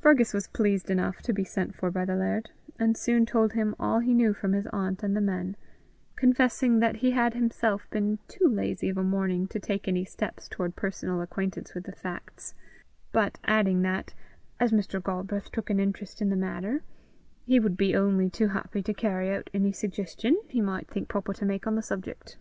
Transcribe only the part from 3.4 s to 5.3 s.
him all he knew from his aunt and the